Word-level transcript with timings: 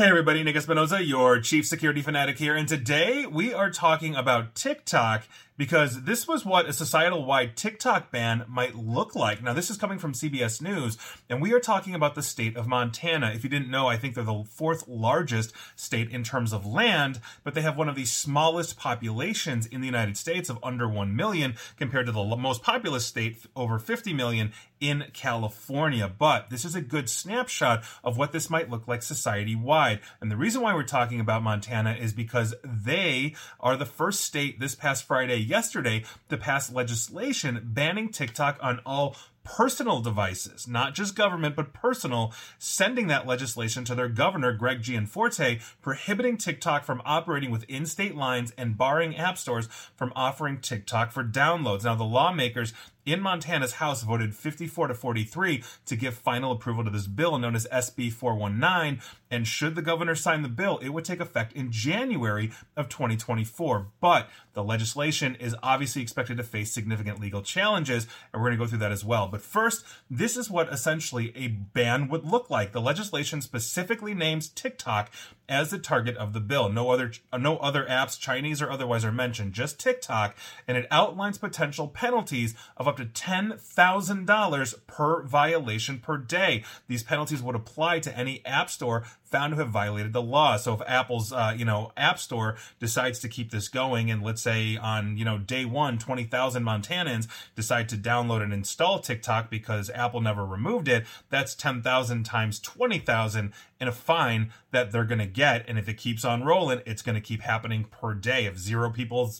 Hey 0.00 0.08
everybody, 0.08 0.42
Nick 0.42 0.56
Espinosa, 0.56 1.04
your 1.04 1.40
chief 1.40 1.66
security 1.66 2.00
fanatic 2.00 2.38
here, 2.38 2.56
and 2.56 2.66
today 2.66 3.26
we 3.26 3.52
are 3.52 3.70
talking 3.70 4.14
about 4.16 4.54
TikTok 4.54 5.24
because 5.60 6.04
this 6.04 6.26
was 6.26 6.42
what 6.42 6.64
a 6.64 6.72
societal 6.72 7.26
wide 7.26 7.54
TikTok 7.54 8.10
ban 8.10 8.46
might 8.48 8.74
look 8.74 9.14
like. 9.14 9.42
Now, 9.42 9.52
this 9.52 9.68
is 9.68 9.76
coming 9.76 9.98
from 9.98 10.14
CBS 10.14 10.62
News, 10.62 10.96
and 11.28 11.42
we 11.42 11.52
are 11.52 11.60
talking 11.60 11.94
about 11.94 12.14
the 12.14 12.22
state 12.22 12.56
of 12.56 12.66
Montana. 12.66 13.32
If 13.34 13.44
you 13.44 13.50
didn't 13.50 13.70
know, 13.70 13.86
I 13.86 13.98
think 13.98 14.14
they're 14.14 14.24
the 14.24 14.42
fourth 14.48 14.88
largest 14.88 15.52
state 15.76 16.08
in 16.08 16.24
terms 16.24 16.54
of 16.54 16.64
land, 16.64 17.20
but 17.44 17.52
they 17.52 17.60
have 17.60 17.76
one 17.76 17.90
of 17.90 17.94
the 17.94 18.06
smallest 18.06 18.78
populations 18.78 19.66
in 19.66 19.82
the 19.82 19.86
United 19.86 20.16
States 20.16 20.48
of 20.48 20.58
under 20.62 20.88
1 20.88 21.14
million 21.14 21.56
compared 21.76 22.06
to 22.06 22.12
the 22.12 22.24
most 22.36 22.62
populous 22.62 23.04
state, 23.04 23.44
over 23.54 23.78
50 23.78 24.14
million 24.14 24.52
in 24.80 25.04
California. 25.12 26.08
But 26.08 26.48
this 26.48 26.64
is 26.64 26.74
a 26.74 26.80
good 26.80 27.10
snapshot 27.10 27.84
of 28.02 28.16
what 28.16 28.32
this 28.32 28.48
might 28.48 28.70
look 28.70 28.88
like 28.88 29.02
society 29.02 29.54
wide. 29.54 29.89
And 30.20 30.30
the 30.30 30.36
reason 30.36 30.60
why 30.62 30.74
we're 30.74 30.82
talking 30.82 31.18
about 31.18 31.42
Montana 31.42 31.96
is 31.98 32.12
because 32.12 32.54
they 32.62 33.34
are 33.58 33.76
the 33.76 33.86
first 33.86 34.20
state 34.20 34.60
this 34.60 34.74
past 34.74 35.04
Friday 35.04 35.38
yesterday 35.38 36.04
to 36.28 36.36
pass 36.36 36.70
legislation 36.70 37.60
banning 37.64 38.10
TikTok 38.10 38.58
on 38.60 38.80
all 38.86 39.16
personal 39.42 40.00
devices, 40.00 40.68
not 40.68 40.94
just 40.94 41.16
government, 41.16 41.56
but 41.56 41.72
personal, 41.72 42.32
sending 42.58 43.06
that 43.06 43.26
legislation 43.26 43.84
to 43.84 43.94
their 43.94 44.08
governor, 44.08 44.52
Greg 44.52 44.82
Gianforte, 44.82 45.60
prohibiting 45.80 46.36
TikTok 46.36 46.84
from 46.84 47.02
operating 47.04 47.50
within 47.50 47.86
state 47.86 48.14
lines 48.14 48.52
and 48.56 48.76
barring 48.76 49.16
app 49.16 49.38
stores 49.38 49.68
from 49.96 50.12
offering 50.14 50.60
TikTok 50.60 51.10
for 51.10 51.24
downloads. 51.24 51.84
Now, 51.84 51.94
the 51.94 52.04
lawmakers 52.04 52.72
in 53.04 53.20
Montana's 53.20 53.74
House 53.74 54.02
voted 54.02 54.34
54 54.34 54.88
to 54.88 54.94
43 54.94 55.62
to 55.86 55.96
give 55.96 56.14
final 56.14 56.52
approval 56.52 56.84
to 56.84 56.90
this 56.90 57.06
bill 57.06 57.38
known 57.38 57.54
as 57.54 57.66
SB 57.72 58.12
419. 58.12 59.02
And 59.30 59.46
should 59.46 59.74
the 59.74 59.82
governor 59.82 60.14
sign 60.14 60.42
the 60.42 60.48
bill, 60.48 60.78
it 60.78 60.90
would 60.90 61.04
take 61.04 61.20
effect 61.20 61.52
in 61.52 61.70
January 61.70 62.50
of 62.76 62.88
2024. 62.88 63.86
But 64.00 64.28
the 64.52 64.64
legislation 64.64 65.36
is 65.36 65.54
obviously 65.62 66.02
expected 66.02 66.36
to 66.38 66.42
face 66.42 66.72
significant 66.72 67.20
legal 67.20 67.42
challenges, 67.42 68.06
and 68.32 68.42
we're 68.42 68.48
going 68.48 68.58
to 68.58 68.64
go 68.64 68.68
through 68.68 68.78
that 68.78 68.92
as 68.92 69.04
well. 69.04 69.28
But 69.28 69.42
first, 69.42 69.84
this 70.10 70.36
is 70.36 70.50
what 70.50 70.72
essentially 70.72 71.32
a 71.36 71.48
ban 71.48 72.08
would 72.08 72.24
look 72.24 72.50
like. 72.50 72.72
The 72.72 72.80
legislation 72.80 73.40
specifically 73.40 74.14
names 74.14 74.48
TikTok 74.48 75.10
as 75.50 75.70
the 75.70 75.78
target 75.78 76.16
of 76.16 76.32
the 76.32 76.40
bill. 76.40 76.70
No 76.70 76.90
other 76.90 77.12
no 77.36 77.58
other 77.58 77.84
apps, 77.84 78.18
Chinese 78.18 78.62
or 78.62 78.70
otherwise, 78.70 79.04
are 79.04 79.12
mentioned. 79.12 79.52
Just 79.52 79.78
TikTok, 79.78 80.36
and 80.66 80.76
it 80.76 80.86
outlines 80.90 81.36
potential 81.36 81.88
penalties 81.88 82.54
of 82.76 82.86
up 82.88 82.96
to 82.96 83.04
$10,000 83.04 84.74
per 84.86 85.22
violation 85.24 85.98
per 85.98 86.16
day. 86.16 86.64
These 86.86 87.02
penalties 87.02 87.42
would 87.42 87.56
apply 87.56 87.98
to 88.00 88.16
any 88.16 88.44
app 88.46 88.70
store 88.70 89.04
found 89.30 89.52
to 89.52 89.56
have 89.58 89.70
violated 89.70 90.12
the 90.12 90.22
law. 90.22 90.56
So 90.56 90.74
if 90.74 90.80
Apple's, 90.86 91.32
uh, 91.32 91.54
you 91.56 91.64
know, 91.64 91.92
app 91.96 92.18
store 92.18 92.56
decides 92.78 93.18
to 93.20 93.28
keep 93.28 93.50
this 93.50 93.68
going 93.68 94.10
and 94.10 94.22
let's 94.22 94.42
say 94.42 94.76
on, 94.76 95.16
you 95.16 95.24
know, 95.24 95.38
day 95.38 95.64
one, 95.64 95.98
20,000 95.98 96.62
Montanans 96.62 97.28
decide 97.54 97.88
to 97.90 97.96
download 97.96 98.42
and 98.42 98.52
install 98.52 98.98
TikTok 98.98 99.50
because 99.50 99.90
Apple 99.90 100.20
never 100.20 100.44
removed 100.44 100.88
it, 100.88 101.06
that's 101.28 101.54
10,000 101.54 102.24
times 102.24 102.58
20,000 102.60 103.52
in 103.80 103.88
a 103.88 103.92
fine 103.92 104.52
that 104.72 104.90
they're 104.90 105.04
going 105.04 105.18
to 105.18 105.26
get. 105.26 105.64
And 105.68 105.78
if 105.78 105.88
it 105.88 105.94
keeps 105.94 106.24
on 106.24 106.44
rolling, 106.44 106.82
it's 106.86 107.02
going 107.02 107.14
to 107.14 107.20
keep 107.20 107.42
happening 107.42 107.84
per 107.84 108.14
day. 108.14 108.46
If 108.46 108.58
zero 108.58 108.90
people 108.90 109.32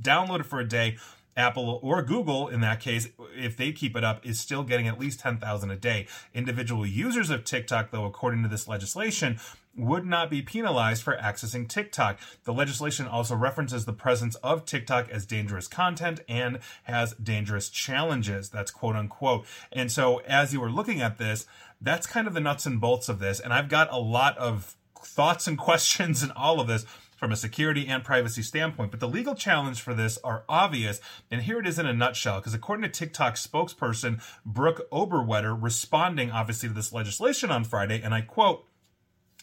download 0.00 0.40
it 0.40 0.46
for 0.46 0.60
a 0.60 0.68
day, 0.68 0.96
Apple 1.36 1.78
or 1.82 2.02
Google, 2.02 2.48
in 2.48 2.60
that 2.62 2.80
case, 2.80 3.08
if 3.36 3.56
they 3.56 3.72
keep 3.72 3.96
it 3.96 4.04
up, 4.04 4.24
is 4.24 4.40
still 4.40 4.62
getting 4.62 4.88
at 4.88 4.98
least 4.98 5.20
10,000 5.20 5.70
a 5.70 5.76
day. 5.76 6.06
Individual 6.34 6.86
users 6.86 7.30
of 7.30 7.44
TikTok, 7.44 7.90
though, 7.90 8.06
according 8.06 8.42
to 8.42 8.48
this 8.48 8.66
legislation, 8.66 9.38
would 9.76 10.06
not 10.06 10.30
be 10.30 10.40
penalized 10.40 11.02
for 11.02 11.16
accessing 11.16 11.68
TikTok. 11.68 12.18
The 12.44 12.54
legislation 12.54 13.06
also 13.06 13.36
references 13.36 13.84
the 13.84 13.92
presence 13.92 14.34
of 14.36 14.64
TikTok 14.64 15.10
as 15.10 15.26
dangerous 15.26 15.68
content 15.68 16.20
and 16.28 16.60
has 16.84 17.12
dangerous 17.14 17.68
challenges. 17.68 18.48
That's 18.48 18.70
quote 18.70 18.96
unquote. 18.96 19.44
And 19.70 19.92
so 19.92 20.18
as 20.26 20.52
you 20.52 20.60
were 20.60 20.70
looking 20.70 21.02
at 21.02 21.18
this, 21.18 21.46
that's 21.80 22.06
kind 22.06 22.26
of 22.26 22.34
the 22.34 22.40
nuts 22.40 22.64
and 22.64 22.80
bolts 22.80 23.08
of 23.08 23.18
this. 23.18 23.38
And 23.38 23.52
I've 23.52 23.68
got 23.68 23.92
a 23.92 23.98
lot 23.98 24.38
of 24.38 24.76
thoughts 25.02 25.46
and 25.46 25.58
questions 25.58 26.22
and 26.22 26.32
all 26.32 26.60
of 26.60 26.66
this 26.68 26.86
from 27.16 27.32
a 27.32 27.36
security 27.36 27.88
and 27.88 28.04
privacy 28.04 28.42
standpoint. 28.42 28.90
But 28.90 29.00
the 29.00 29.08
legal 29.08 29.34
challenge 29.34 29.80
for 29.80 29.94
this 29.94 30.18
are 30.22 30.44
obvious, 30.48 31.00
and 31.30 31.42
here 31.42 31.58
it 31.58 31.66
is 31.66 31.78
in 31.78 31.86
a 31.86 31.92
nutshell. 31.92 32.40
Because 32.40 32.54
according 32.54 32.84
to 32.84 32.88
TikTok 32.88 33.34
spokesperson 33.34 34.22
Brooke 34.44 34.88
Oberwetter, 34.92 35.56
responding 35.60 36.30
obviously 36.30 36.68
to 36.68 36.74
this 36.74 36.92
legislation 36.92 37.50
on 37.50 37.64
Friday, 37.64 38.00
and 38.02 38.14
I 38.14 38.20
quote, 38.20 38.66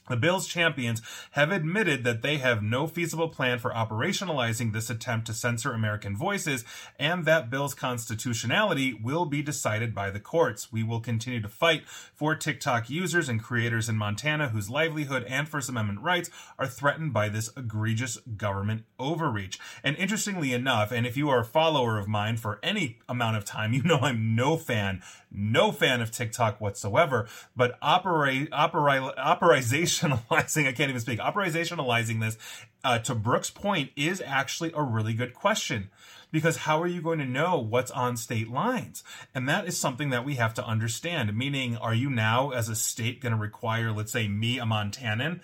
the 0.09 0.17
Bills 0.17 0.47
champions 0.47 1.01
have 1.31 1.51
admitted 1.51 2.03
that 2.03 2.21
they 2.21 2.37
have 2.37 2.61
no 2.61 2.87
feasible 2.87 3.29
plan 3.29 3.57
for 3.57 3.71
operationalizing 3.71 4.73
this 4.73 4.89
attempt 4.89 5.27
to 5.27 5.33
censor 5.33 5.71
American 5.71 6.17
voices 6.17 6.65
and 6.99 7.23
that 7.23 7.49
Bill's 7.49 7.73
constitutionality 7.73 8.93
will 8.93 9.25
be 9.25 9.41
decided 9.41 9.95
by 9.95 10.09
the 10.09 10.19
courts. 10.19 10.73
We 10.73 10.83
will 10.83 10.99
continue 10.99 11.41
to 11.41 11.47
fight 11.47 11.87
for 11.87 12.35
TikTok 12.35 12.89
users 12.89 13.29
and 13.29 13.41
creators 13.41 13.87
in 13.87 13.95
Montana 13.95 14.49
whose 14.49 14.69
livelihood 14.69 15.23
and 15.29 15.47
First 15.47 15.69
Amendment 15.69 16.01
rights 16.01 16.29
are 16.59 16.67
threatened 16.67 17.13
by 17.13 17.29
this 17.29 17.49
egregious 17.55 18.17
government 18.35 18.83
overreach. 18.99 19.57
And 19.85 19.95
interestingly 19.95 20.51
enough, 20.51 20.91
and 20.91 21.07
if 21.07 21.15
you 21.15 21.29
are 21.29 21.39
a 21.39 21.45
follower 21.45 21.97
of 21.97 22.09
mine 22.09 22.35
for 22.35 22.59
any 22.61 22.99
amount 23.07 23.37
of 23.37 23.45
time, 23.45 23.71
you 23.73 23.83
know 23.83 23.99
I'm 24.01 24.35
no 24.35 24.57
fan, 24.57 25.01
no 25.31 25.71
fan 25.71 26.01
of 26.01 26.11
TikTok 26.11 26.59
whatsoever, 26.59 27.27
but 27.55 27.77
operate, 27.81 28.49
operate, 28.51 29.01
operization 29.17 29.92
operationalizing, 29.99 30.67
I 30.67 30.71
can't 30.71 30.89
even 30.89 31.01
speak, 31.01 31.19
operationalizing 31.19 32.21
this 32.21 32.37
uh, 32.83 32.99
to 32.99 33.15
Brooke's 33.15 33.49
point 33.49 33.91
is 33.95 34.21
actually 34.25 34.71
a 34.75 34.83
really 34.83 35.13
good 35.13 35.33
question. 35.33 35.89
Because 36.31 36.57
how 36.57 36.81
are 36.81 36.87
you 36.87 36.99
going 36.99 37.19
to 37.19 37.25
know 37.25 37.59
what's 37.59 37.91
on 37.91 38.17
state 38.17 38.49
lines? 38.49 39.03
And 39.35 39.47
that 39.47 39.67
is 39.67 39.77
something 39.77 40.09
that 40.09 40.25
we 40.25 40.35
have 40.35 40.55
to 40.55 40.65
understand. 40.65 41.37
Meaning, 41.37 41.77
are 41.77 41.93
you 41.93 42.09
now, 42.09 42.49
as 42.49 42.69
a 42.69 42.75
state, 42.75 43.21
going 43.21 43.33
to 43.33 43.39
require, 43.39 43.91
let's 43.91 44.11
say, 44.11 44.27
me, 44.27 44.57
a 44.57 44.63
Montanan, 44.63 45.41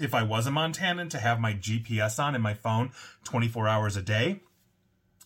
if 0.00 0.14
I 0.14 0.24
was 0.24 0.48
a 0.48 0.50
Montanan, 0.50 1.08
to 1.10 1.18
have 1.18 1.38
my 1.38 1.54
GPS 1.54 2.18
on 2.18 2.34
in 2.34 2.42
my 2.42 2.54
phone 2.54 2.90
24 3.22 3.68
hours 3.68 3.96
a 3.96 4.02
day? 4.02 4.40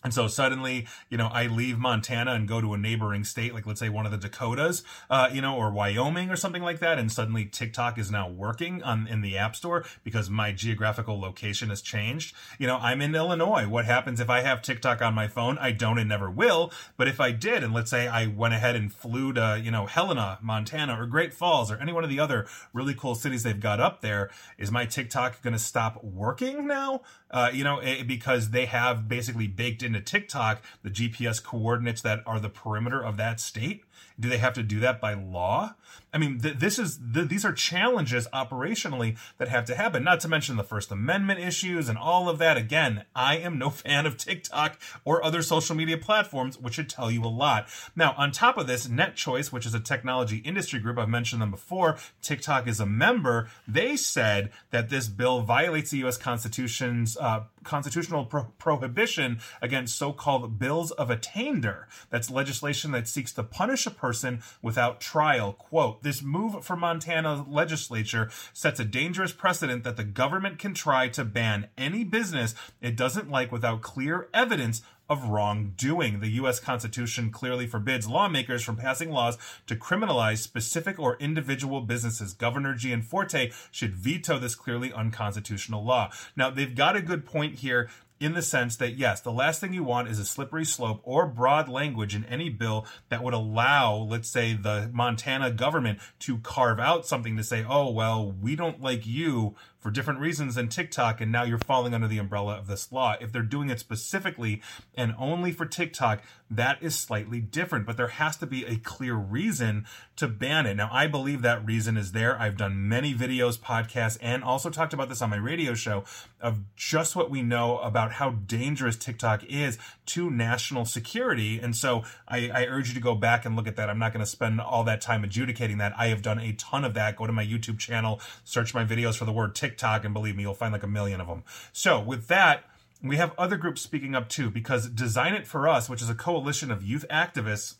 And 0.07 0.13
so 0.13 0.29
suddenly, 0.29 0.87
you 1.09 1.17
know, 1.17 1.27
I 1.27 1.47
leave 1.47 1.77
Montana 1.77 2.31
and 2.31 2.47
go 2.47 2.61
to 2.61 2.73
a 2.73 2.77
neighboring 2.77 3.25
state, 3.25 3.53
like 3.53 3.67
let's 3.67 3.81
say 3.81 3.89
one 3.89 4.05
of 4.05 4.11
the 4.13 4.17
Dakotas, 4.17 4.81
uh, 5.09 5.27
you 5.33 5.41
know, 5.41 5.57
or 5.57 5.69
Wyoming 5.69 6.29
or 6.29 6.37
something 6.37 6.61
like 6.61 6.79
that, 6.79 6.97
and 6.97 7.11
suddenly 7.11 7.43
TikTok 7.43 7.97
is 7.97 8.09
now 8.09 8.29
working 8.29 8.81
on 8.83 9.05
in 9.07 9.19
the 9.19 9.37
App 9.37 9.53
Store 9.53 9.83
because 10.05 10.29
my 10.29 10.53
geographical 10.53 11.19
location 11.19 11.67
has 11.71 11.81
changed. 11.81 12.33
You 12.57 12.67
know, 12.67 12.77
I'm 12.77 13.01
in 13.01 13.13
Illinois. 13.15 13.67
What 13.67 13.83
happens 13.83 14.21
if 14.21 14.29
I 14.29 14.43
have 14.43 14.61
TikTok 14.61 15.01
on 15.01 15.13
my 15.13 15.27
phone? 15.27 15.57
I 15.57 15.73
don't 15.73 15.99
and 15.99 16.07
never 16.07 16.31
will. 16.31 16.71
But 16.95 17.09
if 17.09 17.19
I 17.19 17.31
did, 17.31 17.61
and 17.61 17.73
let's 17.73 17.91
say 17.91 18.07
I 18.07 18.27
went 18.27 18.53
ahead 18.53 18.77
and 18.77 18.93
flew 18.93 19.33
to, 19.33 19.59
you 19.61 19.71
know, 19.71 19.87
Helena, 19.87 20.39
Montana, 20.41 20.97
or 20.97 21.05
Great 21.05 21.33
Falls, 21.33 21.69
or 21.69 21.75
any 21.81 21.91
one 21.91 22.05
of 22.05 22.09
the 22.09 22.21
other 22.21 22.47
really 22.71 22.93
cool 22.93 23.13
cities 23.13 23.43
they've 23.43 23.59
got 23.59 23.81
up 23.81 23.99
there, 23.99 24.29
is 24.57 24.71
my 24.71 24.85
TikTok 24.85 25.41
going 25.41 25.51
to 25.51 25.59
stop 25.59 26.01
working 26.01 26.65
now? 26.65 27.01
Uh, 27.29 27.49
you 27.51 27.65
know, 27.65 27.79
it, 27.79 28.07
because 28.07 28.51
they 28.51 28.67
have 28.67 29.09
basically 29.09 29.47
baked 29.47 29.83
into 29.83 29.96
TikTok 30.01 30.61
the 30.83 30.89
GPS 30.89 31.43
coordinates 31.43 32.01
that 32.01 32.21
are 32.25 32.39
the 32.39 32.49
perimeter 32.49 33.03
of 33.03 33.17
that 33.17 33.39
state. 33.39 33.83
Do 34.19 34.29
they 34.29 34.37
have 34.37 34.53
to 34.53 34.63
do 34.63 34.79
that 34.79 34.99
by 34.99 35.13
law? 35.13 35.75
I 36.13 36.17
mean, 36.17 36.39
th- 36.39 36.57
this 36.57 36.79
is 36.79 36.99
th- 37.13 37.27
these 37.27 37.45
are 37.45 37.53
challenges 37.53 38.27
operationally 38.33 39.17
that 39.37 39.49
have 39.49 39.65
to 39.65 39.75
happen. 39.75 40.03
Not 40.03 40.19
to 40.21 40.27
mention 40.27 40.55
the 40.55 40.63
First 40.63 40.91
Amendment 40.91 41.39
issues 41.39 41.89
and 41.89 41.97
all 41.97 42.29
of 42.29 42.37
that. 42.39 42.57
Again, 42.57 43.05
I 43.15 43.37
am 43.37 43.57
no 43.57 43.69
fan 43.71 44.05
of 44.05 44.17
TikTok 44.17 44.79
or 45.05 45.23
other 45.23 45.41
social 45.41 45.75
media 45.75 45.97
platforms, 45.97 46.57
which 46.57 46.75
should 46.75 46.89
tell 46.89 47.11
you 47.11 47.23
a 47.23 47.27
lot. 47.27 47.67
Now, 47.95 48.13
on 48.17 48.31
top 48.31 48.57
of 48.57 48.67
this, 48.67 48.87
NetChoice, 48.87 49.51
which 49.51 49.65
is 49.65 49.73
a 49.73 49.79
technology 49.79 50.37
industry 50.37 50.79
group, 50.79 50.97
I've 50.97 51.09
mentioned 51.09 51.41
them 51.41 51.51
before. 51.51 51.97
TikTok 52.21 52.67
is 52.67 52.79
a 52.79 52.85
member. 52.85 53.49
They 53.67 53.97
said 53.97 54.51
that 54.71 54.89
this 54.89 55.07
bill 55.07 55.41
violates 55.41 55.91
the 55.91 55.97
U.S. 55.99 56.17
Constitution's 56.17 57.17
uh, 57.17 57.43
constitutional 57.63 58.25
pro- 58.25 58.45
prohibition 58.57 59.39
against 59.61 59.95
so-called 59.97 60.57
bills 60.57 60.91
of 60.91 61.09
attainder. 61.09 61.87
That's 62.09 62.31
legislation 62.31 62.91
that 62.91 63.07
seeks 63.07 63.33
to 63.33 63.43
punish 63.43 63.86
a 63.87 63.91
person 63.91 64.43
without 64.61 65.01
trial. 65.01 65.53
Quote, 65.53 66.03
this 66.03 66.21
move 66.21 66.63
for 66.63 66.75
Montana 66.75 67.45
legislature 67.49 68.29
sets 68.53 68.79
a 68.79 68.85
dangerous 68.85 69.31
precedent 69.31 69.83
that 69.83 69.97
the 69.97 70.03
government 70.03 70.59
can 70.59 70.73
try 70.73 71.07
to 71.09 71.25
ban 71.25 71.69
any 71.77 72.03
business 72.03 72.53
it 72.81 72.95
doesn't 72.95 73.31
like 73.31 73.51
without 73.51 73.81
clear 73.81 74.27
evidence 74.33 74.81
of 75.09 75.29
wrongdoing. 75.29 76.19
The 76.19 76.31
U.S. 76.31 76.59
Constitution 76.59 77.31
clearly 77.31 77.65
forbids 77.65 78.07
lawmakers 78.07 78.63
from 78.63 78.75
passing 78.75 79.11
laws 79.11 79.37
to 79.67 79.75
criminalize 79.75 80.39
specific 80.39 80.99
or 80.99 81.17
individual 81.17 81.81
businesses. 81.81 82.33
Governor 82.33 82.73
Gianforte 82.73 83.53
should 83.71 83.95
veto 83.95 84.37
this 84.37 84.55
clearly 84.55 84.91
unconstitutional 84.91 85.83
law. 85.83 86.11
Now, 86.35 86.49
they've 86.49 86.75
got 86.75 86.95
a 86.95 87.01
good 87.01 87.25
point 87.25 87.59
here 87.59 87.89
in 88.19 88.33
the 88.33 88.41
sense 88.41 88.75
that 88.77 88.97
yes, 88.97 89.21
the 89.21 89.31
last 89.31 89.61
thing 89.61 89.73
you 89.73 89.83
want 89.83 90.07
is 90.07 90.19
a 90.19 90.25
slippery 90.25 90.65
slope 90.65 91.01
or 91.03 91.27
broad 91.27 91.69
language 91.69 92.15
in 92.15 92.25
any 92.25 92.49
bill 92.49 92.85
that 93.09 93.23
would 93.23 93.33
allow, 93.33 93.95
let's 93.95 94.29
say, 94.29 94.53
the 94.53 94.89
Montana 94.93 95.51
government 95.51 95.99
to 96.19 96.37
carve 96.39 96.79
out 96.79 97.05
something 97.05 97.37
to 97.37 97.43
say, 97.43 97.65
oh, 97.67 97.91
well, 97.91 98.31
we 98.31 98.55
don't 98.55 98.81
like 98.81 99.05
you 99.05 99.55
for 99.79 99.91
different 99.91 100.19
reasons 100.19 100.55
than 100.55 100.69
TikTok, 100.69 101.21
and 101.21 101.31
now 101.31 101.43
you're 101.43 101.57
falling 101.57 101.93
under 101.93 102.07
the 102.07 102.17
umbrella 102.17 102.57
of 102.57 102.67
this 102.67 102.91
law. 102.91 103.15
If 103.21 103.31
they're 103.31 103.41
doing 103.41 103.69
it 103.69 103.79
specifically 103.79 104.61
and 104.95 105.13
only 105.17 105.51
for 105.51 105.65
TikTok, 105.65 106.21
that 106.49 106.81
is 106.81 106.95
slightly 106.95 107.41
different, 107.41 107.85
but 107.85 107.97
there 107.97 108.07
has 108.07 108.37
to 108.37 108.45
be 108.45 108.65
a 108.65 108.77
clear 108.77 109.13
reason 109.13 109.85
to 110.15 110.27
ban 110.27 110.65
it. 110.65 110.75
Now, 110.75 110.89
I 110.91 111.07
believe 111.07 111.41
that 111.41 111.65
reason 111.65 111.97
is 111.97 112.11
there. 112.13 112.39
I've 112.39 112.57
done 112.57 112.87
many 112.87 113.13
videos, 113.13 113.59
podcasts, 113.59 114.17
and 114.21 114.43
also 114.43 114.69
talked 114.69 114.93
about 114.93 115.09
this 115.09 115.21
on 115.21 115.29
my 115.29 115.37
radio 115.37 115.73
show 115.73 116.05
of 116.39 116.59
just 116.75 117.15
what 117.15 117.29
we 117.29 117.41
know 117.41 117.77
about 117.79 118.13
how 118.13 118.31
dangerous 118.31 118.95
TikTok 118.95 119.43
is 119.43 119.77
to 120.07 120.31
national 120.31 120.85
security. 120.85 121.59
And 121.59 121.75
so 121.75 122.03
I, 122.27 122.49
I 122.49 122.65
urge 122.65 122.87
you 122.87 122.93
to 122.93 123.01
go 123.01 123.13
back 123.13 123.45
and 123.45 123.55
look 123.55 123.67
at 123.67 123.75
that. 123.75 123.89
I'm 123.89 123.99
not 123.99 124.13
going 124.13 124.25
to 124.25 124.29
spend 124.29 124.61
all 124.61 124.83
that 124.85 125.01
time 125.01 125.23
adjudicating 125.23 125.79
that. 125.79 125.93
I 125.97 126.07
have 126.07 126.21
done 126.21 126.39
a 126.39 126.53
ton 126.53 126.85
of 126.85 126.93
that. 126.93 127.15
Go 127.15 127.27
to 127.27 127.33
my 127.33 127.45
YouTube 127.45 127.77
channel, 127.77 128.21
search 128.43 128.73
my 128.73 128.85
videos 128.85 129.17
for 129.17 129.25
the 129.25 129.33
word 129.33 129.53
TikTok, 129.53 129.66
and 130.05 130.13
believe 130.13 130.35
me, 130.35 130.43
you'll 130.43 130.53
find 130.53 130.71
like 130.71 130.83
a 130.83 130.87
million 130.87 131.19
of 131.19 131.27
them. 131.27 131.43
So 131.73 131.99
with 131.99 132.27
that, 132.27 132.63
we 133.01 133.17
have 133.17 133.33
other 133.37 133.57
groups 133.57 133.81
speaking 133.81 134.15
up 134.15 134.29
too, 134.29 134.49
because 134.49 134.89
Design 134.89 135.33
It 135.33 135.45
For 135.45 135.67
Us, 135.67 135.89
which 135.89 136.01
is 136.01 136.09
a 136.09 136.15
coalition 136.15 136.71
of 136.71 136.83
youth 136.83 137.05
activists, 137.09 137.75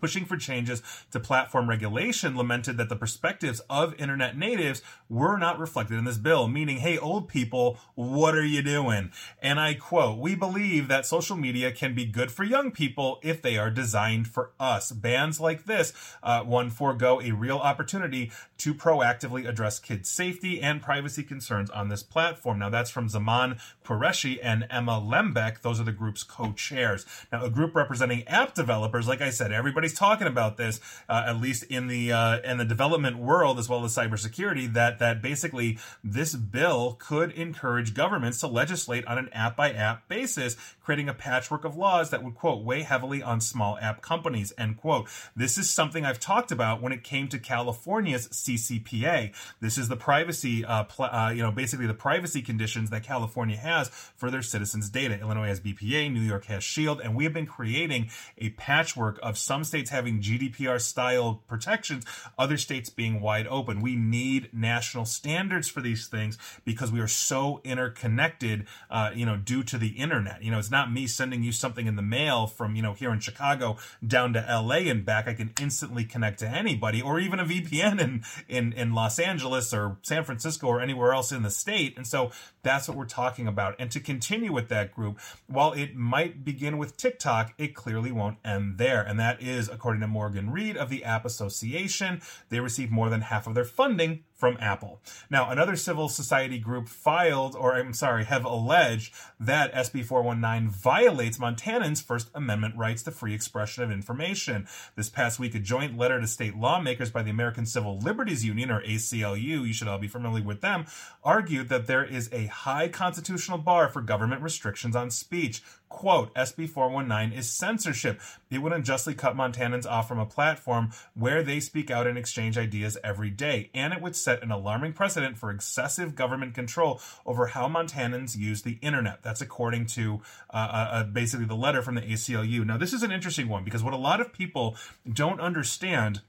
pushing 0.00 0.24
for 0.24 0.36
changes 0.36 0.82
to 1.10 1.20
platform 1.20 1.68
regulation, 1.68 2.36
lamented 2.36 2.76
that 2.78 2.88
the 2.88 2.96
perspectives 2.96 3.60
of 3.68 3.94
internet 4.00 4.36
natives 4.36 4.82
were 5.08 5.36
not 5.36 5.58
reflected 5.58 5.98
in 5.98 6.04
this 6.04 6.18
bill, 6.18 6.48
meaning, 6.48 6.78
hey, 6.78 6.98
old 6.98 7.28
people, 7.28 7.78
what 7.94 8.34
are 8.34 8.44
you 8.44 8.62
doing? 8.62 9.10
And 9.42 9.60
I 9.60 9.74
quote, 9.74 10.18
we 10.18 10.34
believe 10.34 10.88
that 10.88 11.06
social 11.06 11.36
media 11.36 11.72
can 11.72 11.94
be 11.94 12.04
good 12.04 12.30
for 12.30 12.44
young 12.44 12.70
people 12.70 13.18
if 13.22 13.42
they 13.42 13.58
are 13.58 13.70
designed 13.70 14.28
for 14.28 14.52
us. 14.58 14.92
Bans 14.92 15.40
like 15.40 15.64
this, 15.64 15.92
uh, 16.22 16.42
one 16.42 16.70
forego 16.70 17.20
a 17.20 17.32
real 17.32 17.58
opportunity 17.58 18.32
to 18.58 18.74
proactively 18.74 19.48
address 19.48 19.78
kids' 19.78 20.10
safety 20.10 20.60
and 20.60 20.82
privacy 20.82 21.22
concerns 21.22 21.70
on 21.70 21.88
this 21.88 22.02
platform. 22.02 22.58
Now, 22.58 22.70
that's 22.70 22.90
from 22.90 23.08
Zaman 23.08 23.58
Qureshi 23.84 24.38
and 24.42 24.66
Emma 24.70 25.00
Lembke. 25.00 25.60
Those 25.62 25.80
are 25.80 25.84
the 25.84 25.92
group's 25.92 26.22
co-chairs. 26.22 27.04
Now, 27.32 27.44
a 27.44 27.50
group 27.50 27.74
representing 27.74 28.26
app 28.28 28.54
developers, 28.54 29.08
like 29.08 29.20
I 29.20 29.30
said, 29.30 29.52
everybody 29.52 29.88
everybody's 29.90 29.98
talking 29.98 30.26
about 30.26 30.56
this, 30.56 30.80
uh, 31.08 31.24
at 31.26 31.40
least 31.40 31.64
in 31.64 31.88
the 31.88 32.12
uh, 32.12 32.40
in 32.40 32.58
the 32.58 32.64
development 32.64 33.18
world 33.18 33.58
as 33.58 33.68
well 33.68 33.84
as 33.84 33.94
cybersecurity, 33.94 34.72
that 34.72 34.98
that 34.98 35.22
basically 35.22 35.78
this 36.04 36.34
bill 36.34 36.96
could 36.98 37.32
encourage 37.32 37.94
governments 37.94 38.40
to 38.40 38.46
legislate 38.46 39.04
on 39.06 39.18
an 39.18 39.28
app 39.32 39.56
by 39.56 39.72
app 39.72 40.08
basis, 40.08 40.56
creating 40.82 41.08
a 41.08 41.14
patchwork 41.14 41.64
of 41.64 41.76
laws 41.76 42.10
that 42.10 42.22
would 42.22 42.34
quote 42.34 42.64
weigh 42.64 42.82
heavily 42.82 43.22
on 43.22 43.40
small 43.40 43.78
app 43.78 44.02
companies 44.02 44.52
end 44.58 44.76
quote. 44.76 45.08
This 45.36 45.58
is 45.58 45.68
something 45.68 46.04
I've 46.04 46.20
talked 46.20 46.52
about 46.52 46.82
when 46.82 46.92
it 46.92 47.02
came 47.02 47.28
to 47.28 47.38
California's 47.38 48.28
CCPA. 48.28 49.32
This 49.60 49.78
is 49.78 49.88
the 49.88 49.96
privacy, 49.96 50.64
uh, 50.64 50.84
pl- 50.84 51.06
uh, 51.06 51.30
you 51.30 51.42
know, 51.42 51.52
basically 51.52 51.86
the 51.86 51.94
privacy 51.94 52.42
conditions 52.42 52.90
that 52.90 53.02
California 53.02 53.56
has 53.56 53.88
for 53.88 54.30
their 54.30 54.42
citizens' 54.42 54.90
data. 54.90 55.18
Illinois 55.20 55.48
has 55.48 55.60
BPA, 55.60 56.12
New 56.12 56.20
York 56.20 56.46
has 56.46 56.62
Shield, 56.62 57.00
and 57.00 57.14
we 57.14 57.24
have 57.24 57.32
been 57.32 57.46
creating 57.46 58.10
a 58.38 58.50
patchwork 58.50 59.18
of 59.22 59.38
some 59.38 59.64
states 59.64 59.79
states 59.80 59.90
having 59.90 60.20
GDPR 60.20 60.78
style 60.78 61.42
protections, 61.46 62.04
other 62.38 62.58
states 62.58 62.90
being 62.90 63.22
wide 63.22 63.46
open. 63.46 63.80
We 63.80 63.96
need 63.96 64.50
national 64.52 65.06
standards 65.06 65.68
for 65.68 65.80
these 65.80 66.06
things 66.06 66.36
because 66.66 66.92
we 66.92 67.00
are 67.00 67.08
so 67.08 67.62
interconnected, 67.64 68.66
uh, 68.90 69.12
you 69.14 69.24
know, 69.24 69.38
due 69.38 69.62
to 69.62 69.78
the 69.78 69.88
internet. 69.88 70.42
You 70.42 70.50
know, 70.50 70.58
it's 70.58 70.70
not 70.70 70.92
me 70.92 71.06
sending 71.06 71.42
you 71.42 71.50
something 71.50 71.86
in 71.86 71.96
the 71.96 72.02
mail 72.02 72.46
from, 72.46 72.76
you 72.76 72.82
know, 72.82 72.92
here 72.92 73.10
in 73.10 73.20
Chicago 73.20 73.78
down 74.06 74.34
to 74.34 74.40
LA 74.40 74.90
and 74.90 75.02
back. 75.02 75.26
I 75.26 75.32
can 75.32 75.54
instantly 75.58 76.04
connect 76.04 76.40
to 76.40 76.48
anybody 76.48 77.00
or 77.00 77.18
even 77.18 77.40
a 77.40 77.46
VPN 77.46 78.00
in, 78.00 78.22
in, 78.48 78.74
in 78.74 78.92
Los 78.92 79.18
Angeles 79.18 79.72
or 79.72 79.96
San 80.02 80.24
Francisco 80.24 80.66
or 80.66 80.82
anywhere 80.82 81.14
else 81.14 81.32
in 81.32 81.42
the 81.42 81.50
state. 81.50 81.96
And 81.96 82.06
so 82.06 82.32
that's 82.62 82.86
what 82.86 82.98
we're 82.98 83.06
talking 83.06 83.46
about. 83.46 83.76
And 83.78 83.90
to 83.92 84.00
continue 84.00 84.52
with 84.52 84.68
that 84.68 84.94
group, 84.94 85.18
while 85.46 85.72
it 85.72 85.96
might 85.96 86.44
begin 86.44 86.76
with 86.76 86.98
TikTok, 86.98 87.54
it 87.56 87.74
clearly 87.74 88.12
won't 88.12 88.36
end 88.44 88.76
there. 88.76 89.00
And 89.00 89.18
that 89.18 89.40
is 89.40 89.69
according 89.70 90.00
to 90.00 90.06
Morgan 90.06 90.50
Reed 90.50 90.76
of 90.76 90.90
the 90.90 91.04
App 91.04 91.24
Association. 91.24 92.20
They 92.48 92.60
receive 92.60 92.90
more 92.90 93.08
than 93.08 93.22
half 93.22 93.46
of 93.46 93.54
their 93.54 93.64
funding 93.64 94.24
from 94.40 94.56
Apple. 94.58 95.00
Now, 95.28 95.50
another 95.50 95.76
civil 95.76 96.08
society 96.08 96.58
group 96.58 96.88
filed, 96.88 97.54
or 97.54 97.76
I'm 97.76 97.92
sorry, 97.92 98.24
have 98.24 98.44
alleged 98.44 99.14
that 99.38 99.72
SB 99.74 100.04
419 100.04 100.70
violates 100.70 101.38
Montanans' 101.38 102.02
First 102.02 102.30
Amendment 102.34 102.74
rights 102.76 103.02
to 103.02 103.10
free 103.10 103.34
expression 103.34 103.84
of 103.84 103.90
information. 103.90 104.66
This 104.96 105.10
past 105.10 105.38
week, 105.38 105.54
a 105.54 105.58
joint 105.58 105.98
letter 105.98 106.18
to 106.18 106.26
state 106.26 106.56
lawmakers 106.56 107.10
by 107.10 107.22
the 107.22 107.30
American 107.30 107.66
Civil 107.66 107.98
Liberties 107.98 108.44
Union, 108.44 108.70
or 108.70 108.82
ACLU, 108.82 109.66
you 109.66 109.72
should 109.74 109.88
all 109.88 109.98
be 109.98 110.08
familiar 110.08 110.42
with 110.42 110.62
them, 110.62 110.86
argued 111.22 111.68
that 111.68 111.86
there 111.86 112.04
is 112.04 112.30
a 112.32 112.46
high 112.46 112.88
constitutional 112.88 113.58
bar 113.58 113.88
for 113.88 114.00
government 114.00 114.42
restrictions 114.42 114.96
on 114.96 115.10
speech. 115.10 115.62
Quote, 115.90 116.32
SB 116.34 116.70
419 116.70 117.36
is 117.36 117.50
censorship. 117.50 118.20
It 118.48 118.58
would 118.58 118.72
unjustly 118.72 119.12
cut 119.12 119.36
Montanans 119.36 119.90
off 119.90 120.06
from 120.06 120.20
a 120.20 120.24
platform 120.24 120.92
where 121.14 121.42
they 121.42 121.58
speak 121.58 121.90
out 121.90 122.06
and 122.06 122.16
exchange 122.16 122.56
ideas 122.56 122.96
every 123.02 123.28
day, 123.28 123.70
and 123.74 123.92
it 123.92 124.00
would 124.00 124.14
set 124.30 124.42
an 124.42 124.50
alarming 124.50 124.92
precedent 124.92 125.36
for 125.36 125.50
excessive 125.50 126.14
government 126.14 126.54
control 126.54 127.00
over 127.26 127.48
how 127.48 127.68
Montanans 127.68 128.36
use 128.36 128.62
the 128.62 128.78
internet. 128.80 129.22
That's 129.22 129.40
according 129.40 129.86
to 129.86 130.20
uh, 130.52 130.56
uh, 130.56 130.88
uh 130.92 131.04
basically 131.04 131.46
the 131.46 131.56
letter 131.56 131.82
from 131.82 131.96
the 131.96 132.02
ACLU. 132.02 132.64
Now, 132.64 132.76
this 132.76 132.92
is 132.92 133.02
an 133.02 133.10
interesting 133.10 133.48
one 133.48 133.64
because 133.64 133.82
what 133.82 133.94
a 133.94 133.98
lot 133.98 134.20
of 134.20 134.32
people 134.32 134.76
don't 135.10 135.40
understand 135.40 136.20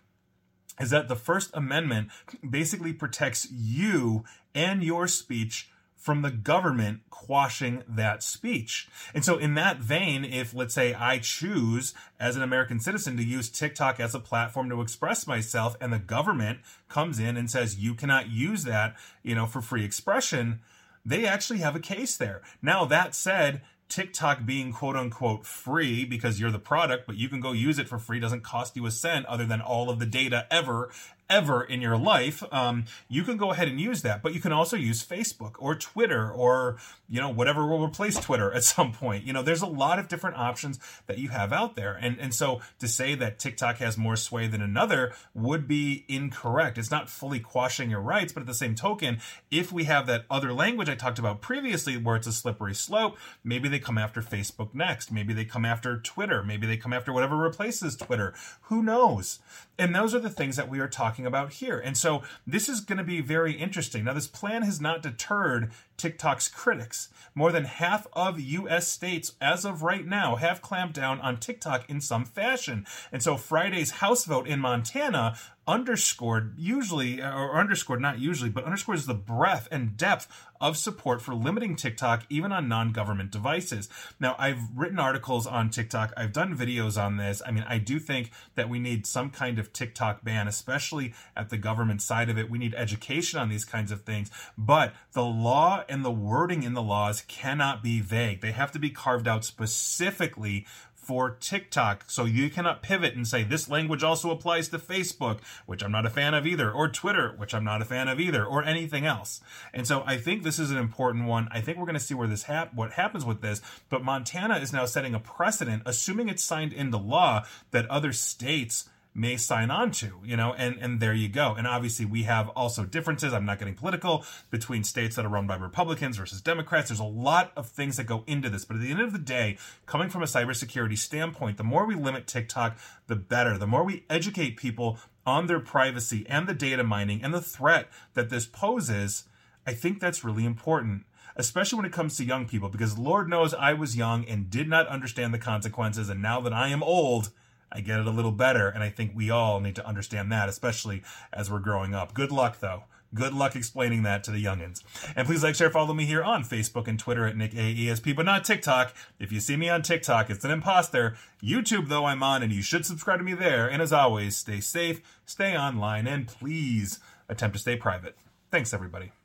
is 0.79 0.89
that 0.89 1.07
the 1.07 1.15
First 1.15 1.51
Amendment 1.53 2.09
basically 2.47 2.93
protects 2.93 3.47
you 3.51 4.23
and 4.55 4.83
your 4.83 5.07
speech 5.07 5.69
from 6.01 6.23
the 6.23 6.31
government 6.31 7.01
quashing 7.11 7.83
that 7.87 8.23
speech. 8.23 8.89
And 9.13 9.23
so, 9.23 9.37
in 9.37 9.53
that 9.53 9.77
vein, 9.77 10.25
if 10.25 10.53
let's 10.53 10.73
say 10.73 10.95
I 10.95 11.19
choose 11.19 11.93
as 12.19 12.35
an 12.35 12.41
American 12.41 12.79
citizen 12.79 13.15
to 13.17 13.23
use 13.23 13.49
TikTok 13.49 13.99
as 13.99 14.15
a 14.15 14.19
platform 14.19 14.69
to 14.69 14.81
express 14.81 15.27
myself, 15.27 15.77
and 15.79 15.93
the 15.93 15.99
government 15.99 16.59
comes 16.89 17.19
in 17.19 17.37
and 17.37 17.49
says 17.49 17.77
you 17.77 17.93
cannot 17.93 18.31
use 18.31 18.63
that, 18.63 18.95
you 19.21 19.35
know, 19.35 19.45
for 19.45 19.61
free 19.61 19.85
expression, 19.85 20.59
they 21.05 21.25
actually 21.25 21.59
have 21.59 21.75
a 21.75 21.79
case 21.79 22.17
there. 22.17 22.41
Now, 22.63 22.83
that 22.85 23.13
said, 23.13 23.61
TikTok 23.87 24.45
being 24.45 24.71
quote 24.71 24.95
unquote 24.95 25.45
free 25.45 26.05
because 26.05 26.39
you're 26.39 26.49
the 26.49 26.59
product, 26.59 27.05
but 27.05 27.17
you 27.17 27.29
can 27.29 27.41
go 27.41 27.51
use 27.51 27.77
it 27.77 27.89
for 27.89 27.99
free, 27.99 28.19
doesn't 28.19 28.41
cost 28.41 28.75
you 28.75 28.85
a 28.85 28.91
cent 28.91 29.25
other 29.27 29.45
than 29.45 29.61
all 29.61 29.89
of 29.89 29.99
the 29.99 30.05
data 30.05 30.47
ever 30.49 30.89
ever 31.31 31.63
in 31.63 31.81
your 31.81 31.97
life, 31.97 32.43
um, 32.51 32.85
you 33.07 33.23
can 33.23 33.37
go 33.37 33.51
ahead 33.51 33.69
and 33.69 33.79
use 33.79 34.01
that. 34.03 34.21
But 34.21 34.33
you 34.33 34.41
can 34.41 34.51
also 34.51 34.75
use 34.75 35.03
Facebook 35.03 35.53
or 35.57 35.73
Twitter 35.73 36.29
or, 36.29 36.77
you 37.09 37.21
know, 37.21 37.29
whatever 37.29 37.65
will 37.65 37.83
replace 37.83 38.19
Twitter 38.19 38.53
at 38.53 38.63
some 38.75 38.91
point. 38.91 39.25
You 39.25 39.33
know, 39.33 39.41
there's 39.41 39.61
a 39.61 39.67
lot 39.67 39.97
of 39.97 40.07
different 40.07 40.37
options 40.37 40.79
that 41.07 41.17
you 41.17 41.29
have 41.29 41.53
out 41.53 41.75
there. 41.75 41.97
And, 41.99 42.19
and 42.19 42.33
so 42.33 42.61
to 42.79 42.87
say 42.87 43.15
that 43.15 43.39
TikTok 43.39 43.77
has 43.77 43.97
more 43.97 44.17
sway 44.17 44.47
than 44.47 44.61
another 44.61 45.13
would 45.33 45.67
be 45.67 46.05
incorrect. 46.07 46.77
It's 46.77 46.91
not 46.91 47.09
fully 47.09 47.39
quashing 47.39 47.89
your 47.89 48.01
rights, 48.01 48.33
but 48.33 48.41
at 48.41 48.47
the 48.47 48.53
same 48.53 48.75
token, 48.75 49.19
if 49.49 49.71
we 49.71 49.85
have 49.85 50.05
that 50.07 50.25
other 50.29 50.53
language 50.53 50.89
I 50.89 50.95
talked 50.95 51.19
about 51.19 51.41
previously 51.41 51.95
where 51.95 52.17
it's 52.17 52.27
a 52.27 52.33
slippery 52.33 52.75
slope, 52.75 53.17
maybe 53.43 53.69
they 53.69 53.79
come 53.79 53.97
after 53.97 54.21
Facebook 54.21 54.75
next. 54.75 55.11
Maybe 55.11 55.33
they 55.33 55.45
come 55.45 55.63
after 55.63 55.97
Twitter. 55.97 56.43
Maybe 56.43 56.67
they 56.67 56.77
come 56.77 56.91
after 56.91 57.13
whatever 57.13 57.37
replaces 57.37 57.95
Twitter. 57.95 58.33
Who 58.63 58.83
knows? 58.83 59.39
And 59.77 59.95
those 59.95 60.13
are 60.13 60.19
the 60.19 60.29
things 60.29 60.57
that 60.57 60.69
we 60.69 60.79
are 60.79 60.87
talking 61.21 61.27
about 61.27 61.53
here. 61.53 61.79
And 61.79 61.97
so 61.97 62.23
this 62.47 62.67
is 62.67 62.81
going 62.81 62.97
to 62.97 63.03
be 63.03 63.21
very 63.21 63.53
interesting. 63.53 64.03
Now, 64.05 64.13
this 64.13 64.27
plan 64.27 64.63
has 64.63 64.81
not 64.81 65.03
deterred 65.03 65.71
TikTok's 65.97 66.47
critics. 66.47 67.09
More 67.35 67.51
than 67.51 67.65
half 67.65 68.07
of 68.13 68.39
US 68.39 68.87
states, 68.87 69.33
as 69.39 69.65
of 69.65 69.83
right 69.83 70.05
now, 70.05 70.35
have 70.35 70.61
clamped 70.61 70.95
down 70.95 71.21
on 71.21 71.37
TikTok 71.37 71.89
in 71.89 72.01
some 72.01 72.25
fashion. 72.25 72.85
And 73.11 73.21
so 73.21 73.37
Friday's 73.37 73.91
House 73.91 74.25
vote 74.25 74.47
in 74.47 74.59
Montana 74.59 75.37
underscored 75.71 76.53
usually 76.57 77.21
or 77.21 77.57
underscored 77.57 78.01
not 78.01 78.19
usually 78.19 78.49
but 78.49 78.65
underscores 78.65 79.05
the 79.05 79.13
breadth 79.13 79.69
and 79.71 79.95
depth 79.95 80.27
of 80.59 80.77
support 80.77 81.21
for 81.21 81.33
limiting 81.33 81.75
TikTok 81.75 82.23
even 82.29 82.51
on 82.51 82.67
non-government 82.67 83.31
devices. 83.31 83.89
Now, 84.19 84.35
I've 84.37 84.59
written 84.75 84.99
articles 84.99 85.47
on 85.47 85.69
TikTok. 85.69 86.13
I've 86.15 86.33
done 86.33 86.55
videos 86.55 87.01
on 87.01 87.17
this. 87.17 87.41
I 87.45 87.51
mean, 87.51 87.65
I 87.67 87.79
do 87.79 87.99
think 87.99 88.31
that 88.55 88.69
we 88.69 88.77
need 88.77 89.07
some 89.07 89.31
kind 89.31 89.57
of 89.57 89.73
TikTok 89.73 90.23
ban, 90.23 90.47
especially 90.47 91.13
at 91.35 91.49
the 91.49 91.57
government 91.57 92.01
side 92.01 92.29
of 92.29 92.37
it. 92.37 92.49
We 92.49 92.59
need 92.59 92.75
education 92.75 93.39
on 93.39 93.49
these 93.49 93.65
kinds 93.65 93.91
of 93.91 94.03
things, 94.03 94.29
but 94.57 94.93
the 95.13 95.23
law 95.23 95.83
and 95.89 96.05
the 96.05 96.11
wording 96.11 96.61
in 96.61 96.73
the 96.73 96.83
laws 96.83 97.23
cannot 97.27 97.81
be 97.81 97.99
vague. 97.99 98.41
They 98.41 98.51
have 98.51 98.71
to 98.73 98.79
be 98.79 98.91
carved 98.91 99.27
out 99.27 99.43
specifically 99.43 100.67
for 101.11 101.31
TikTok. 101.41 102.05
So 102.07 102.23
you 102.23 102.49
cannot 102.49 102.81
pivot 102.81 103.15
and 103.15 103.27
say 103.27 103.43
this 103.43 103.67
language 103.67 104.01
also 104.01 104.31
applies 104.31 104.69
to 104.69 104.79
Facebook, 104.79 105.39
which 105.65 105.83
I'm 105.83 105.91
not 105.91 106.05
a 106.05 106.09
fan 106.09 106.33
of 106.33 106.47
either, 106.47 106.71
or 106.71 106.87
Twitter, 106.87 107.33
which 107.35 107.53
I'm 107.53 107.65
not 107.65 107.81
a 107.81 107.85
fan 107.85 108.07
of 108.07 108.17
either, 108.17 108.45
or 108.45 108.63
anything 108.63 109.05
else. 109.05 109.41
And 109.73 109.85
so 109.85 110.05
I 110.07 110.15
think 110.15 110.43
this 110.43 110.57
is 110.57 110.71
an 110.71 110.77
important 110.77 111.25
one. 111.25 111.49
I 111.51 111.59
think 111.59 111.77
we're 111.77 111.83
going 111.83 111.95
to 111.95 111.99
see 111.99 112.13
where 112.13 112.29
this 112.29 112.43
hap- 112.43 112.73
what 112.73 112.93
happens 112.93 113.25
with 113.25 113.41
this. 113.41 113.61
But 113.89 114.05
Montana 114.05 114.55
is 114.59 114.71
now 114.71 114.85
setting 114.85 115.13
a 115.13 115.19
precedent, 115.19 115.83
assuming 115.85 116.29
it's 116.29 116.45
signed 116.45 116.71
into 116.71 116.95
law, 116.95 117.43
that 117.71 117.89
other 117.89 118.13
states 118.13 118.87
may 119.13 119.35
sign 119.35 119.69
on 119.69 119.91
to, 119.91 120.21
you 120.23 120.37
know, 120.37 120.53
and, 120.53 120.77
and 120.77 120.99
there 120.99 121.13
you 121.13 121.27
go. 121.27 121.53
And 121.53 121.67
obviously 121.67 122.05
we 122.05 122.23
have 122.23 122.47
also 122.49 122.85
differences. 122.85 123.33
I'm 123.33 123.45
not 123.45 123.59
getting 123.59 123.73
political 123.73 124.25
between 124.49 124.83
states 124.83 125.15
that 125.15 125.25
are 125.25 125.29
run 125.29 125.47
by 125.47 125.55
Republicans 125.55 126.17
versus 126.17 126.41
Democrats. 126.41 126.89
There's 126.89 126.99
a 126.99 127.03
lot 127.03 127.51
of 127.57 127.67
things 127.67 127.97
that 127.97 128.05
go 128.05 128.23
into 128.25 128.49
this. 128.49 128.63
But 128.63 128.77
at 128.77 128.81
the 128.81 128.91
end 128.91 129.01
of 129.01 129.11
the 129.11 129.19
day, 129.19 129.57
coming 129.85 130.09
from 130.09 130.23
a 130.23 130.27
cybersecurity 130.27 130.97
standpoint, 130.97 131.57
the 131.57 131.63
more 131.63 131.85
we 131.85 131.95
limit 131.95 132.25
TikTok, 132.25 132.77
the 133.07 133.17
better. 133.17 133.57
The 133.57 133.67
more 133.67 133.83
we 133.83 134.05
educate 134.09 134.55
people 134.55 134.97
on 135.25 135.47
their 135.47 135.59
privacy 135.59 136.25
and 136.29 136.47
the 136.47 136.53
data 136.53 136.83
mining 136.83 137.21
and 137.21 137.33
the 137.33 137.41
threat 137.41 137.89
that 138.13 138.29
this 138.29 138.45
poses, 138.45 139.25
I 139.67 139.73
think 139.73 139.99
that's 139.99 140.23
really 140.23 140.45
important 140.45 141.05
especially 141.37 141.77
when 141.77 141.85
it 141.85 141.93
comes 141.93 142.17
to 142.17 142.25
young 142.25 142.45
people, 142.45 142.67
because 142.67 142.97
Lord 142.97 143.29
knows 143.29 143.53
I 143.53 143.71
was 143.71 143.95
young 143.95 144.25
and 144.25 144.49
did 144.49 144.67
not 144.67 144.87
understand 144.87 145.33
the 145.33 145.39
consequences. 145.39 146.09
And 146.09 146.21
now 146.21 146.41
that 146.41 146.51
I 146.51 146.67
am 146.67 146.83
old, 146.83 147.31
I 147.71 147.81
get 147.81 147.99
it 147.99 148.07
a 148.07 148.11
little 148.11 148.31
better, 148.31 148.67
and 148.67 148.83
I 148.83 148.89
think 148.89 149.13
we 149.15 149.29
all 149.29 149.59
need 149.59 149.75
to 149.75 149.87
understand 149.87 150.31
that, 150.31 150.49
especially 150.49 151.03
as 151.31 151.49
we're 151.49 151.59
growing 151.59 151.95
up. 151.95 152.13
Good 152.13 152.31
luck, 152.31 152.59
though. 152.59 152.83
Good 153.13 153.33
luck 153.33 153.55
explaining 153.57 154.03
that 154.03 154.23
to 154.23 154.31
the 154.31 154.43
youngins. 154.43 154.83
And 155.17 155.27
please 155.27 155.43
like, 155.43 155.55
share, 155.55 155.69
follow 155.69 155.93
me 155.93 156.05
here 156.05 156.23
on 156.23 156.43
Facebook 156.45 156.87
and 156.87 156.97
Twitter 156.97 157.25
at 157.25 157.35
Nick 157.35 157.51
AESP, 157.51 158.15
but 158.15 158.25
not 158.25 158.45
TikTok. 158.45 158.95
If 159.19 159.33
you 159.33 159.41
see 159.41 159.57
me 159.57 159.67
on 159.67 159.81
TikTok, 159.81 160.29
it's 160.29 160.45
an 160.45 160.51
imposter. 160.51 161.17
YouTube, 161.43 161.89
though, 161.89 162.05
I'm 162.05 162.23
on, 162.23 162.41
and 162.41 162.53
you 162.53 162.61
should 162.61 162.85
subscribe 162.85 163.19
to 163.19 163.25
me 163.25 163.33
there. 163.33 163.69
And 163.69 163.81
as 163.81 163.91
always, 163.91 164.37
stay 164.37 164.61
safe, 164.61 165.01
stay 165.25 165.57
online, 165.57 166.07
and 166.07 166.25
please 166.25 166.99
attempt 167.27 167.55
to 167.55 167.61
stay 167.61 167.75
private. 167.75 168.15
Thanks, 168.49 168.73
everybody. 168.73 169.11